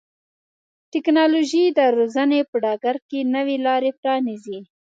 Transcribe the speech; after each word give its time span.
ټکنالوژي 0.93 1.63
د 1.77 1.79
روزنې 1.97 2.39
په 2.49 2.55
ډګر 2.63 2.95
کې 3.09 3.19
نوې 3.35 3.57
لارې 3.65 3.91
پرانیزي. 3.99 4.59